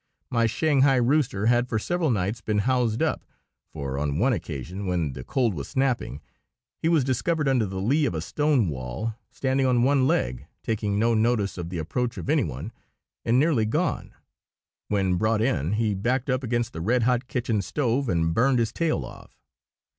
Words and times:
My 0.31 0.47
Shanghai 0.47 0.95
rooster 0.95 1.45
had 1.45 1.69
for 1.69 1.77
several 1.77 2.09
nights 2.09 2.41
been 2.41 2.57
housed 2.65 3.03
up; 3.03 3.23
for 3.71 3.99
on 3.99 4.17
one 4.17 4.33
occasion, 4.33 4.87
when 4.87 5.13
the 5.13 5.23
cold 5.23 5.53
was 5.53 5.67
snapping, 5.67 6.21
he 6.81 6.89
was 6.89 7.03
discovered 7.03 7.47
under 7.47 7.67
the 7.67 7.79
lee 7.79 8.07
of 8.07 8.15
a 8.15 8.21
stone 8.21 8.67
wall, 8.67 9.13
standing 9.29 9.67
on 9.67 9.83
one 9.83 10.07
leg, 10.07 10.47
taking 10.63 10.97
no 10.97 11.13
notice 11.13 11.55
of 11.55 11.69
the 11.69 11.77
approach 11.77 12.17
of 12.17 12.31
any 12.31 12.43
one, 12.43 12.71
and 13.23 13.37
nearly 13.37 13.67
gone. 13.67 14.15
When 14.87 15.17
brought 15.17 15.39
in, 15.39 15.73
he 15.73 15.93
backed 15.93 16.31
up 16.31 16.41
against 16.43 16.73
the 16.73 16.81
red 16.81 17.03
hot 17.03 17.27
kitchen 17.27 17.61
stove, 17.61 18.09
and 18.09 18.33
burned 18.33 18.57
his 18.57 18.73
tail 18.73 19.05
off. 19.05 19.37